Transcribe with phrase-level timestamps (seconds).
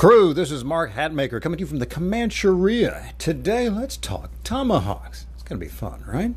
[0.00, 3.12] Crew, this is Mark Hatmaker coming to you from the Comancheria.
[3.18, 5.26] Today, let's talk tomahawks.
[5.34, 6.34] It's going to be fun, right?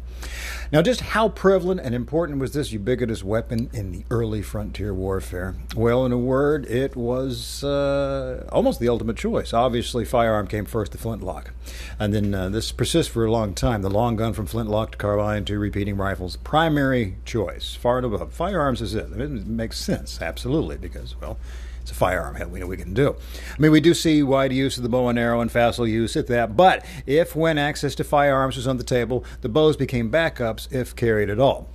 [0.74, 5.56] Now, just how prevalent and important was this ubiquitous weapon in the early frontier warfare?
[5.78, 9.54] Well, in a word, it was uh, almost the ultimate choice.
[9.54, 11.54] Obviously, firearm came first, the flintlock.
[11.98, 13.82] And then uh, this persists for a long time.
[13.82, 18.34] The long gun from flintlock to carbine to repeating rifles, primary choice, far and above.
[18.34, 19.10] Firearms is it.
[19.14, 21.38] It makes sense, absolutely, because, well,
[21.84, 22.50] it's a firearm.
[22.50, 23.18] We know we can do.
[23.54, 26.16] I mean, we do see wide use of the bow and arrow and facile use
[26.16, 26.56] at that.
[26.56, 30.96] But if, when access to firearms was on the table, the bows became backups if
[30.96, 31.68] carried at all.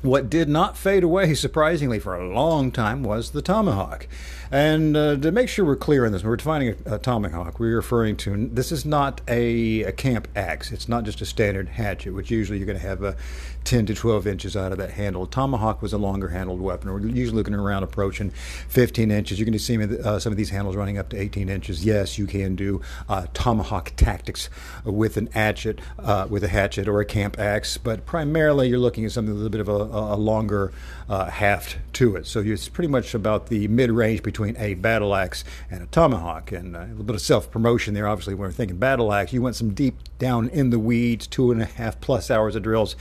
[0.00, 4.08] What did not fade away, surprisingly, for a long time was the tomahawk.
[4.50, 7.60] And uh, to make sure we're clear on this, when we're defining a, a tomahawk,
[7.60, 10.72] we're referring to this is not a, a, camp axe.
[10.72, 13.16] It's not just a standard hatchet, which usually you're going to have a
[13.64, 15.26] 10 to 12 inches out of that handle.
[15.26, 16.92] tomahawk was a longer handled weapon.
[16.92, 19.38] We're usually looking around approaching 15 inches.
[19.38, 21.84] You're going to see uh, some of these handles running up to 18 inches.
[21.84, 24.48] Yes, you can do uh, tomahawk tactics
[24.84, 29.04] with an hatchet, uh, with a hatchet or a camp axe, but primarily you're looking
[29.04, 30.72] at something with a little bit of a, a longer
[31.08, 32.26] uh, haft to it.
[32.26, 36.52] So it's pretty much about the mid range between a battle axe and a tomahawk.
[36.52, 38.06] And uh, a little bit of self promotion there.
[38.06, 41.50] Obviously, when we're thinking battle axe, you went some deep down in the weeds, two
[41.50, 42.96] and a half plus hours of drills.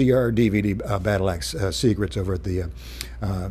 [0.00, 2.70] See our DVD uh, battle axe uh, secrets over at the
[3.20, 3.50] uh,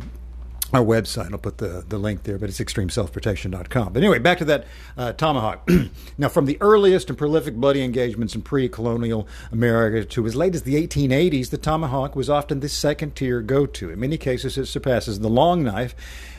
[0.72, 1.32] our website.
[1.32, 3.92] I'll put the, the link there, but it's extremeselfprotection.com.
[3.92, 5.68] But anyway, back to that uh, tomahawk.
[6.18, 10.54] now, from the earliest and prolific bloody engagements in pre colonial America to as late
[10.54, 13.90] as the 1880s, the tomahawk was often the second tier go to.
[13.90, 15.94] In many cases, it surpasses the long knife,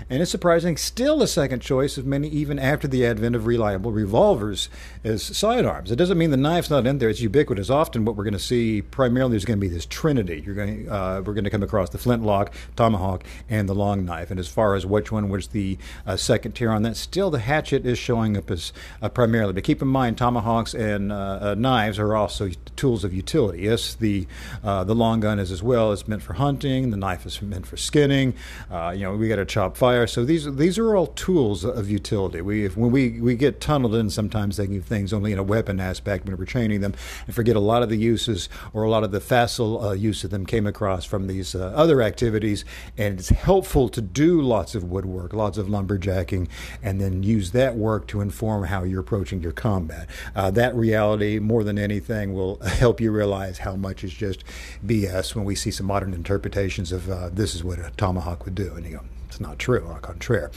[0.10, 3.92] and it's surprising still a second choice of many even after the advent of reliable
[3.92, 4.70] revolvers
[5.04, 5.92] as sidearms.
[5.92, 7.70] It doesn't mean the knife's not in there, it's ubiquitous.
[7.70, 10.44] Often, what we're going to see primarily is going to be this trinity.
[10.46, 14.21] You're going, uh, we're going to come across the flintlock, tomahawk, and the long knife.
[14.30, 17.40] And as far as which one was the uh, second tier on that, still the
[17.40, 19.54] hatchet is showing up as uh, primarily.
[19.54, 23.64] But keep in mind, tomahawks and uh, uh, knives are also tools of utility.
[23.64, 24.28] Yes, the
[24.64, 25.92] uh, the long gun is as well.
[25.92, 26.92] It's meant for hunting.
[26.92, 28.34] The knife is meant for skinning.
[28.70, 30.06] you know, we got to chop fire.
[30.08, 32.42] So these these are all tools of utility.
[32.42, 35.44] We if, when we we get tunneled in sometimes thinking of things only in a
[35.44, 36.94] weapon aspect when we're training them,
[37.26, 40.32] and forget a lot of the uses or a lot of the facile use of
[40.32, 42.66] them came across from these other activities,
[42.98, 46.48] and it's helpful to do lots of woodwork, lots of lumberjacking,
[46.82, 50.08] and then use that work to inform how you're approaching your combat.
[50.36, 54.44] Uh, that reality, more than anything, will help you realize how much is just
[54.86, 58.56] BS when we see some modern interpretations of uh, this is what a tomahawk would
[58.56, 58.74] do.
[58.74, 60.52] And you go, it's not true, au contraire.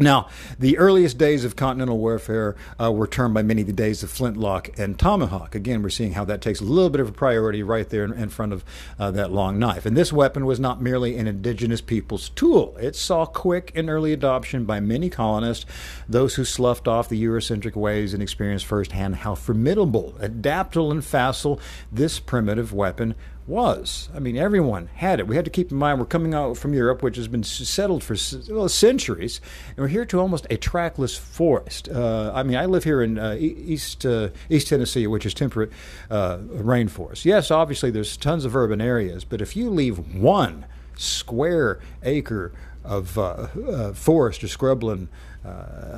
[0.00, 0.28] Now,
[0.58, 4.78] the earliest days of continental warfare uh, were termed by many the days of flintlock
[4.78, 5.54] and tomahawk.
[5.54, 8.12] Again, we're seeing how that takes a little bit of a priority right there in,
[8.12, 8.64] in front of
[8.98, 9.86] uh, that long knife.
[9.86, 14.12] And this weapon was not merely an indigenous people's tool, it saw quick and early
[14.12, 15.66] adoption by many colonists,
[16.08, 21.60] those who sloughed off the Eurocentric ways and experienced firsthand how formidable, adaptable, and facile
[21.90, 23.14] this primitive weapon
[23.48, 24.10] was.
[24.14, 25.26] I mean, everyone had it.
[25.26, 28.04] We had to keep in mind we're coming out from Europe, which has been settled
[28.04, 28.14] for
[28.52, 31.88] well, centuries, and we're here to almost a trackless forest.
[31.88, 35.72] Uh, I mean, I live here in uh, East uh, East Tennessee, which is temperate
[36.10, 37.24] uh, rainforest.
[37.24, 40.66] Yes, obviously there's tons of urban areas, but if you leave one
[40.96, 42.52] square acre
[42.84, 45.08] of uh, uh, forest or scrubland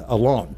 [0.07, 0.55] alone,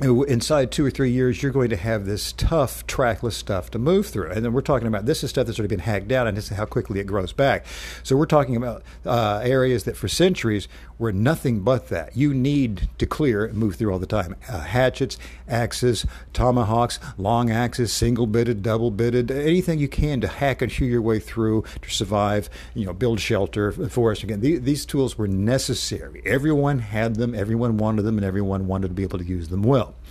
[0.00, 4.06] inside two or three years, you're going to have this tough, trackless stuff to move
[4.06, 4.30] through.
[4.30, 6.50] And then we're talking about this is stuff that's already been hacked down, and this
[6.50, 7.66] is how quickly it grows back.
[8.02, 12.16] So we're talking about uh, areas that for centuries were nothing but that.
[12.16, 14.36] You need to clear and move through all the time.
[14.48, 20.62] Uh, hatchets, axes, tomahawks, long axes, single bitted, double bitted, anything you can to hack
[20.62, 24.22] and hew your way through to survive, you know, build shelter, forest.
[24.22, 26.22] Again, these, these tools were necessary.
[26.24, 29.62] Everyone had them, everyone wanted them, and everyone wanted to be able to use them
[29.62, 30.01] well well.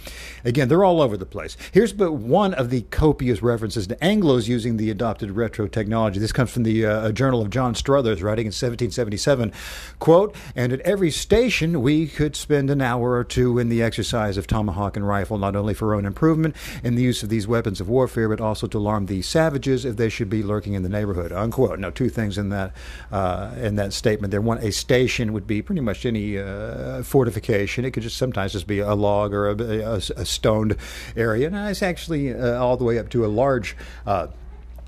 [0.44, 1.56] Again, they're all over the place.
[1.72, 6.20] Here's but one of the copious references to Anglos using the adopted retro technology.
[6.20, 9.54] This comes from the uh, Journal of John Struthers, writing in 1777.
[10.00, 14.38] Quote, and at every station we could spend an hour or two in the exercise
[14.38, 17.48] of tomahawk and rifle, not only for our own improvement in the use of these
[17.48, 20.84] weapons of warfare, but also to alarm the savages if they should be lurking in
[20.84, 21.32] the neighborhood.
[21.32, 21.80] Unquote.
[21.80, 22.74] Now, two things in that
[23.12, 24.42] uh, in that statement there.
[24.42, 27.86] One, a station would be pretty much any uh, fortification.
[27.86, 30.76] It could just sometimes just be a log or a, a, a stoned
[31.16, 31.48] area.
[31.48, 33.76] And it's actually uh, all the way up to a large.
[34.06, 34.28] Uh,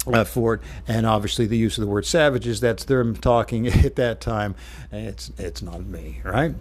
[0.06, 2.60] uh, and obviously the use of the word savages.
[2.60, 4.56] That's them talking at that time.
[4.92, 6.56] It's it's not me, right?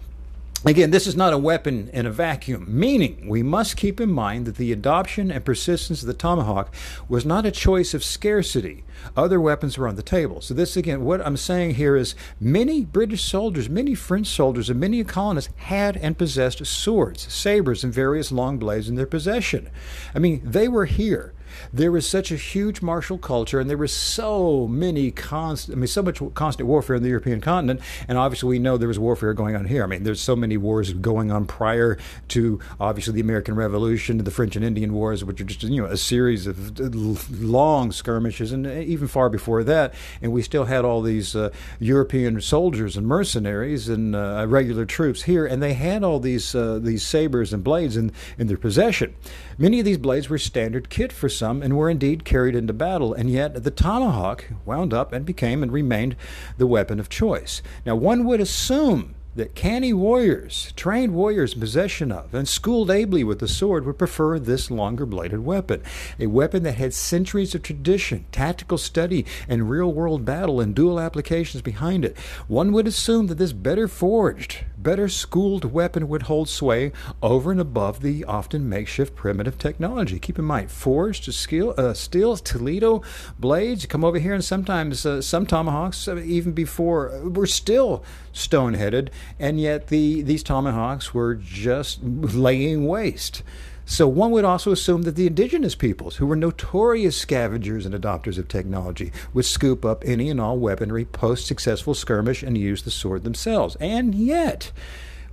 [0.65, 4.45] Again, this is not a weapon in a vacuum, meaning we must keep in mind
[4.45, 6.73] that the adoption and persistence of the tomahawk
[7.09, 8.85] was not a choice of scarcity.
[9.17, 10.39] Other weapons were on the table.
[10.39, 14.79] So, this again, what I'm saying here is many British soldiers, many French soldiers, and
[14.79, 19.69] many colonists had and possessed swords, sabers, and various long blades in their possession.
[20.15, 21.33] I mean, they were here
[21.71, 25.87] there was such a huge martial culture, and there was so many constant, I mean,
[25.87, 27.81] so much constant warfare in the European continent.
[28.07, 29.83] And obviously, we know there was warfare going on here.
[29.83, 31.97] I mean, there's so many wars going on prior
[32.29, 35.87] to obviously the American Revolution, the French and Indian Wars, which are just you know
[35.87, 39.93] a series of long skirmishes, and even far before that.
[40.21, 41.49] And we still had all these uh,
[41.79, 46.79] European soldiers and mercenaries and uh, regular troops here, and they had all these uh,
[46.81, 49.13] these sabers and blades in in their possession.
[49.57, 53.13] Many of these blades were standard kit for some and were indeed carried into battle,
[53.13, 56.15] and yet the tomahawk wound up and became and remained
[56.57, 57.61] the weapon of choice.
[57.85, 63.23] Now, one would assume that canny warriors, trained warriors in possession of and schooled ably
[63.23, 65.81] with the sword, would prefer this longer bladed weapon.
[66.19, 70.99] A weapon that had centuries of tradition, tactical study, and real world battle and duel
[70.99, 72.17] applications behind it.
[72.47, 76.91] One would assume that this better forged, better schooled weapon would hold sway
[77.21, 80.19] over and above the often makeshift primitive technology.
[80.19, 83.01] Keep in mind, forged steel, uh, steel Toledo
[83.39, 88.03] blades come over here, and sometimes uh, some tomahawks, uh, even before, uh, were still
[88.33, 93.43] stone headed and yet the these tomahawks were just laying waste.
[93.85, 98.37] So one would also assume that the indigenous peoples, who were notorious scavengers and adopters
[98.37, 102.91] of technology, would scoop up any and all weaponry post successful skirmish and use the
[102.91, 103.75] sword themselves.
[103.81, 104.71] And yet,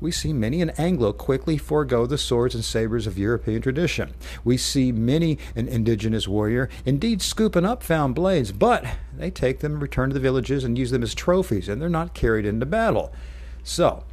[0.01, 4.15] we see many an Anglo quickly forego the swords and sabers of European tradition.
[4.43, 8.85] We see many an indigenous warrior indeed scooping up found blades, but
[9.17, 12.15] they take them, return to the villages, and use them as trophies, and they're not
[12.15, 13.13] carried into battle.
[13.63, 14.05] So,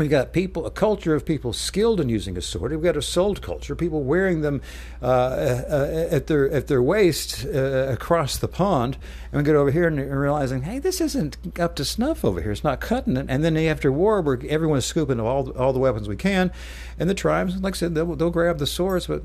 [0.00, 2.70] We've got people, a culture of people skilled in using a sword.
[2.70, 4.62] We've got a sold culture, people wearing them
[5.02, 8.96] uh, uh, at their at their waist uh, across the pond.
[9.30, 12.50] And we get over here and realizing, hey, this isn't up to snuff over here.
[12.50, 13.26] It's not cutting it.
[13.28, 16.50] And then after war, where everyone's scooping all all the weapons we can,
[16.98, 19.22] and the tribes, like I said, they'll, they'll grab the swords, but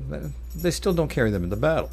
[0.54, 1.88] they still don't carry them into battle.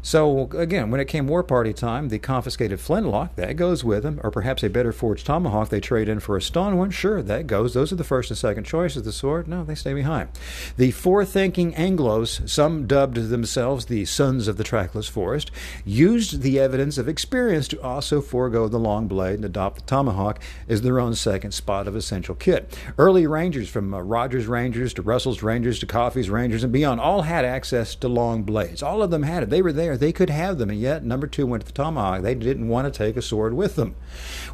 [0.00, 4.20] So again, when it came war party time, the confiscated flintlock that goes with them,
[4.22, 6.90] or perhaps a better forged tomahawk they trade in for a stone one.
[6.90, 7.74] Sure, that goes.
[7.74, 9.02] Those are the first and second choices.
[9.02, 10.30] The sword, no, they stay behind.
[10.76, 15.50] The forethinking Anglos, some dubbed themselves the sons of the trackless forest,
[15.84, 20.40] used the evidence of experience to also forego the long blade and adopt the tomahawk
[20.68, 22.78] as their own second spot of essential kit.
[22.98, 27.22] Early rangers, from uh, Rogers Rangers to Russell's Rangers to Coffey's Rangers and beyond, all
[27.22, 28.82] had access to long blades.
[28.82, 29.50] All of them had it.
[29.50, 29.96] They were there there.
[29.96, 32.22] They could have them, and yet number two went to the tomahawk.
[32.22, 33.96] They didn't want to take a sword with them.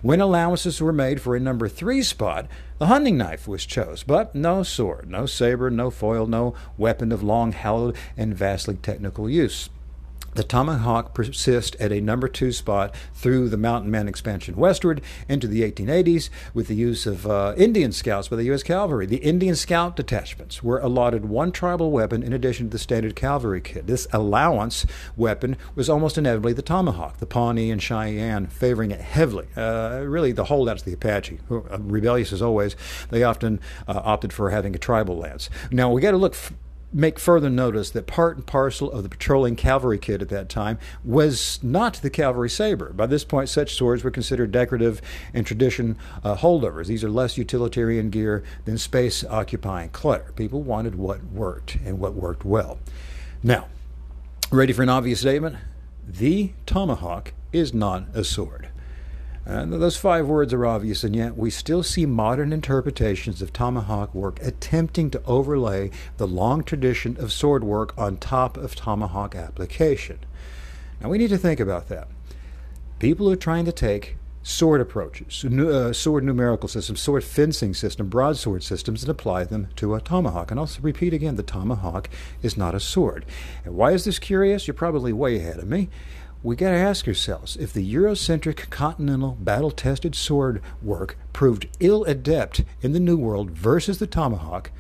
[0.01, 2.47] When allowances were made for a number three spot,
[2.79, 7.23] the hunting knife was chose, but no sword, no saber, no foil, no weapon of
[7.23, 9.69] long, hallowed, and vastly technical use.
[10.35, 15.47] The Tomahawk persists at a number two spot through the Mountain Man expansion westward into
[15.47, 18.65] the 1880s with the use of uh, Indian scouts by the U.S.
[18.65, 19.07] Cavalry.
[19.07, 23.61] The Indian scout detachments were allotted one tribal weapon in addition to the standard cavalry
[23.61, 23.87] kit.
[23.87, 24.85] This allowance
[25.17, 29.47] weapon was almost inevitably the Tomahawk, the Pawnee and Cheyenne favoring it heavily.
[29.57, 32.75] Uh, really, the holdouts, of the Apache, who, uh, rebellious as always,
[33.11, 35.49] they often uh, opted for having a tribal lance.
[35.71, 36.33] Now, we got to look.
[36.33, 36.53] F-
[36.95, 40.79] make further notice that part and parcel of the patrolling cavalry kit at that time
[41.05, 42.93] was not the cavalry saber.
[42.93, 45.03] By this point, such swords were considered decorative
[45.35, 46.87] and tradition uh, holdovers.
[46.87, 50.33] These are less utilitarian gear than space occupying clutter.
[50.37, 52.79] People wanted what worked and what worked well.
[53.43, 53.67] Now,
[54.51, 55.57] ready for an obvious statement?
[56.07, 58.69] The tomahawk is not a sword.
[59.47, 64.15] Uh, those five words are obvious, and yet we still see modern interpretations of tomahawk
[64.15, 70.19] work attempting to overlay the long tradition of sword work on top of tomahawk application.
[71.01, 72.09] Now we need to think about that.
[72.99, 78.63] People are trying to take sword approaches, uh, sword numerical systems, sword fencing system, broadsword
[78.63, 80.51] systems, and apply them to a tomahawk.
[80.51, 82.09] And I'll repeat again the tomahawk
[82.43, 83.25] is not a sword.
[83.65, 84.67] And why is this curious?
[84.67, 85.89] You're probably way ahead of me
[86.45, 92.05] we got to ask ourselves if the Eurocentric continental battle tested sword work proved ill
[92.05, 94.71] adept in the New World versus the tomahawk,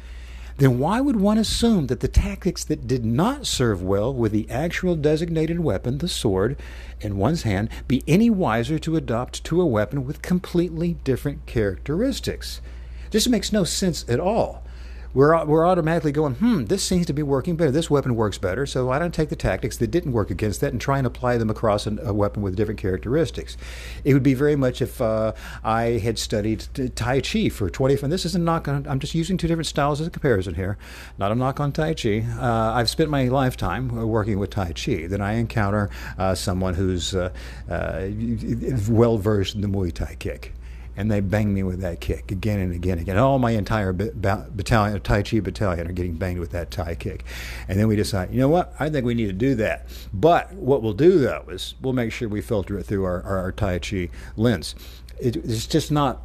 [0.59, 4.49] then why would one assume that the tactics that did not serve well with the
[4.51, 6.61] actual designated weapon, the sword,
[7.01, 12.61] in one's hand, be any wiser to adopt to a weapon with completely different characteristics?
[13.11, 14.64] This makes no sense at all.
[15.15, 17.71] We're, we're automatically going, hmm, this seems to be working better.
[17.71, 18.67] This weapon works better.
[18.67, 21.39] So why don't take the tactics that didn't work against that and try and apply
[21.39, 23.57] them across an, a weapon with different characteristics?
[24.05, 26.67] It would be very much if uh, I had studied
[26.97, 29.67] Tai Chi for 20, and this is a knock on, I'm just using two different
[29.67, 30.77] styles as a comparison here,
[31.17, 32.25] not a knock on Tai Chi.
[32.39, 35.07] Uh, I've spent my lifetime working with Tai Chi.
[35.07, 37.31] Then I encounter uh, someone who's uh,
[37.71, 38.09] uh,
[38.89, 40.53] well versed in the Muay Thai kick
[40.97, 43.19] and they bang me with that kick again and again and again.
[43.19, 47.25] All my entire battalion, Tai Chi battalion, are getting banged with that Thai kick.
[47.69, 48.75] And then we decide, you know what?
[48.79, 49.89] I think we need to do that.
[50.13, 53.39] But what we'll do though is we'll make sure we filter it through our, our,
[53.39, 54.75] our Tai Chi lens.
[55.21, 56.23] It, it's just not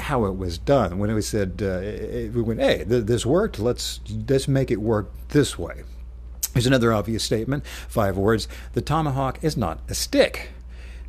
[0.00, 0.98] how it was done.
[0.98, 3.58] When we said uh, it, we went, hey, th- this worked.
[3.58, 5.82] Let's let's make it work this way.
[6.54, 7.66] Here's another obvious statement.
[7.88, 8.48] Five words.
[8.72, 10.50] The tomahawk is not a stick.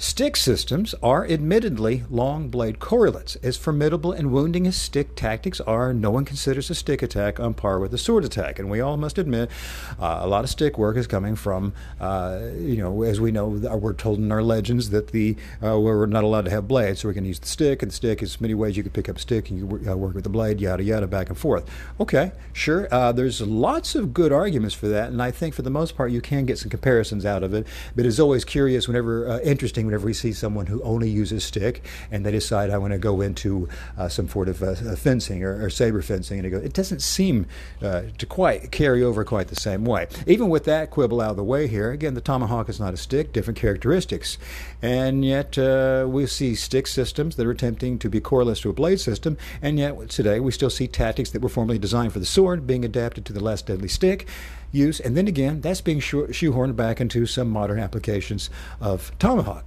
[0.01, 3.35] Stick systems are admittedly long blade correlates.
[3.43, 7.53] As formidable and wounding as stick tactics are, no one considers a stick attack on
[7.53, 8.59] par with a sword attack.
[8.59, 9.51] And we all must admit,
[9.99, 13.49] uh, a lot of stick work is coming from, uh, you know, as we know,
[13.49, 17.09] we're told in our legends that the uh, we're not allowed to have blades, so
[17.09, 17.81] we can use the stick.
[17.81, 19.97] And the stick is many ways you can pick up a stick and you uh,
[19.97, 21.69] work with the blade, yada yada, back and forth.
[21.99, 22.87] Okay, sure.
[22.89, 26.11] Uh, there's lots of good arguments for that, and I think for the most part
[26.11, 27.67] you can get some comparisons out of it.
[27.97, 31.83] But it's always curious, whenever uh, interesting whenever we see someone who only uses stick
[32.11, 33.67] and they decide I want to go into
[33.97, 37.01] uh, some sort of uh, fencing or, or, saber fencing, and it, go, it doesn't
[37.01, 37.47] seem
[37.81, 40.07] uh, to quite carry over quite the same way.
[40.27, 42.97] Even with that quibble out of the way here, again, the tomahawk is not a
[42.97, 44.37] stick, different characteristics,
[44.81, 48.73] and yet uh, we see stick systems that are attempting to be correlates to a
[48.73, 52.25] blade system, and yet today we still see tactics that were formerly designed for the
[52.25, 54.27] sword being adapted to the less deadly stick
[54.71, 59.65] use, and then again, that's being shoehorned back into some modern applications of tomahawk.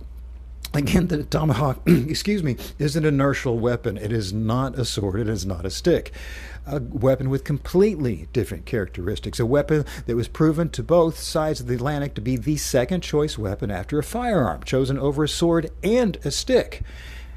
[0.74, 3.98] Again, the tomahawk, excuse me, is an inertial weapon.
[3.98, 5.20] It is not a sword.
[5.20, 6.12] It is not a stick.
[6.66, 9.38] A weapon with completely different characteristics.
[9.38, 13.02] A weapon that was proven to both sides of the Atlantic to be the second
[13.02, 16.82] choice weapon after a firearm, chosen over a sword and a stick.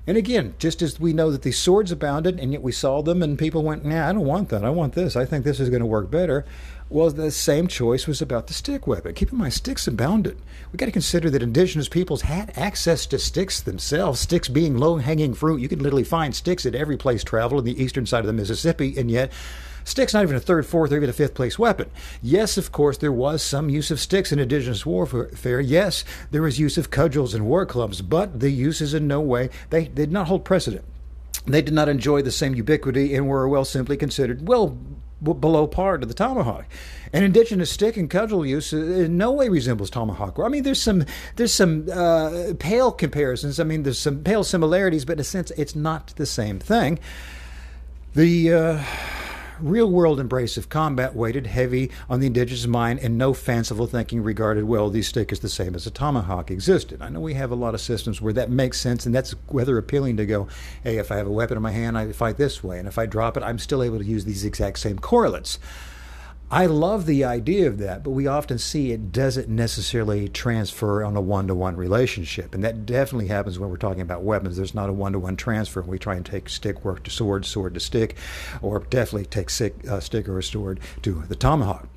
[0.08, 3.24] And again, just as we know that these swords abounded, and yet we saw them,
[3.24, 4.64] and people went, "Nah, I don't want that.
[4.64, 5.16] I want this.
[5.16, 6.46] I think this is going to work better."
[6.88, 9.16] Well, the same choice was about the stick weapon.
[9.16, 10.38] Keep in mind, sticks abounded.
[10.72, 14.20] We got to consider that indigenous peoples had access to sticks themselves.
[14.20, 17.82] Sticks being low-hanging fruit, you can literally find sticks at every place travel in the
[17.82, 19.32] eastern side of the Mississippi, and yet
[19.86, 21.92] Sticks not even a third, fourth, or even a fifth place weapon.
[22.22, 25.60] Yes, of course, there was some use of sticks in indigenous warfare.
[25.62, 29.52] Yes, there was use of cudgels and war clubs, but the uses in no way
[29.70, 30.84] they, they did not hold precedent.
[31.46, 34.76] They did not enjoy the same ubiquity and were well simply considered well
[35.22, 36.66] below par to the tomahawk.
[37.14, 40.40] And indigenous stick and cudgel use in no way resembles tomahawk.
[40.40, 43.60] I mean, there's some there's some uh, pale comparisons.
[43.60, 47.00] I mean, there's some pale similarities, but in a sense, it's not the same thing.
[48.16, 48.84] The uh,
[49.60, 54.22] real world embrace of combat weighted heavy on the indigenous mind and no fanciful thinking
[54.22, 57.02] regarded, well, these stick is the same as a tomahawk existed.
[57.02, 59.78] I know we have a lot of systems where that makes sense, and that's whether
[59.78, 60.48] appealing to go,
[60.84, 62.98] hey, if I have a weapon in my hand, I fight this way, and if
[62.98, 65.60] I drop it, I'm still able to use these exact same correlates.
[66.56, 71.18] I love the idea of that, but we often see it doesn't necessarily transfer on
[71.18, 72.56] a one to one relationship.
[72.56, 74.56] And that definitely happens when we're talking about weapons.
[74.56, 75.82] There's not a one to one transfer.
[75.82, 78.16] We try and take stick work to sword, sword to stick,
[78.62, 81.90] or definitely take stick, uh, stick or sword to the tomahawk.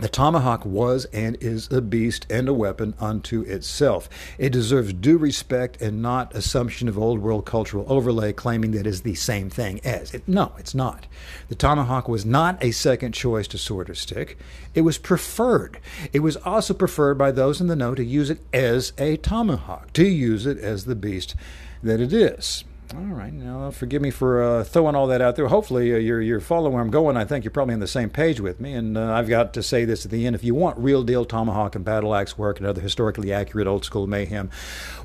[0.00, 4.08] The tomahawk was and is a beast and a weapon unto itself.
[4.38, 8.86] It deserves due respect and not assumption of old world cultural overlay claiming that it
[8.86, 10.14] is the same thing as.
[10.14, 11.08] It, no, it's not.
[11.48, 14.38] The tomahawk was not a second choice to sword or stick.
[14.72, 15.80] It was preferred.
[16.12, 19.92] It was also preferred by those in the know to use it as a tomahawk,
[19.94, 21.34] to use it as the beast
[21.82, 22.62] that it is.
[22.96, 23.32] All right.
[23.32, 25.46] Now, forgive me for uh, throwing all that out there.
[25.48, 27.18] Hopefully, uh, you're, you're following where I'm going.
[27.18, 28.72] I think you're probably on the same page with me.
[28.72, 30.34] And uh, I've got to say this at the end.
[30.34, 33.84] If you want real deal tomahawk and battle axe work and other historically accurate old
[33.84, 34.50] school mayhem,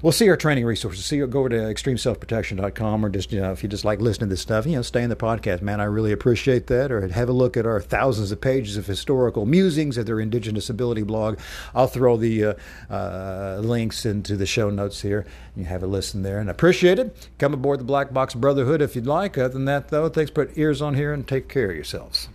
[0.01, 1.03] we'll see our training resources.
[1.03, 4.33] See, go over to extremeselfprotection.com or just, you know, if you just like listening to
[4.33, 5.81] this stuff, you know, stay in the podcast, man.
[5.81, 6.89] I really appreciate that.
[6.89, 10.69] Or have a look at our thousands of pages of historical musings at their Indigenous
[10.69, 11.37] Ability blog.
[11.75, 12.53] I'll throw the uh,
[12.89, 15.25] uh, links into the show notes here.
[15.57, 17.29] You have a listen there and appreciate it.
[17.37, 19.37] Come aboard the Black Box Brotherhood if you'd like.
[19.37, 20.31] Other than that, though, thanks.
[20.31, 22.29] Put ears on here and take care of yourselves.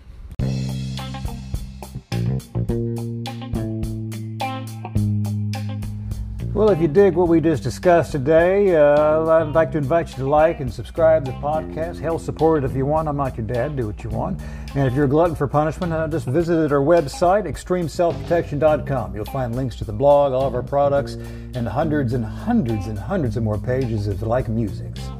[6.58, 10.16] Well, if you dig what we just discussed today, uh, I'd like to invite you
[10.16, 12.00] to like and subscribe to the podcast.
[12.00, 13.06] Hell, support it if you want.
[13.06, 13.76] I'm not your dad.
[13.76, 14.40] Do what you want.
[14.74, 19.14] And if you're a glutton for punishment, uh, just visit our website, extremeselfprotection.com.
[19.14, 22.98] You'll find links to the blog, all of our products, and hundreds and hundreds and
[22.98, 24.98] hundreds of more pages of like musings.
[24.98, 25.17] Thank you.